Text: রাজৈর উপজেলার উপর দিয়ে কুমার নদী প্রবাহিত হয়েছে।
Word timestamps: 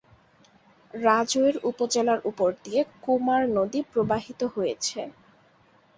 রাজৈর 0.93 1.55
উপজেলার 1.63 2.19
উপর 2.25 2.49
দিয়ে 2.63 2.81
কুমার 3.01 3.41
নদী 3.57 3.79
প্রবাহিত 3.91 4.41
হয়েছে। 4.55 4.99